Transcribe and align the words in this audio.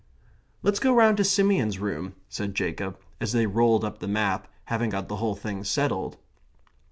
"Let's 0.63 0.79
go 0.79 0.91
round 0.95 1.17
to 1.17 1.23
Simeon's 1.23 1.77
room," 1.77 2.15
said 2.27 2.55
Jacob, 2.55 2.97
and 3.19 3.29
they 3.29 3.45
rolled 3.45 3.83
up 3.85 3.99
the 3.99 4.07
map, 4.07 4.47
having 4.65 4.89
got 4.89 5.09
the 5.09 5.17
whole 5.17 5.35
thing 5.35 5.63
settled. 5.63 6.17